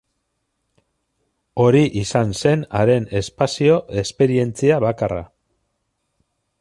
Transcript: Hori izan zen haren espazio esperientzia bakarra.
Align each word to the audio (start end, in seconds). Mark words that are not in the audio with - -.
Hori 1.65 1.83
izan 2.01 2.33
zen 2.39 2.63
haren 2.79 3.05
espazio 3.21 3.77
esperientzia 4.05 4.81
bakarra. 4.87 5.21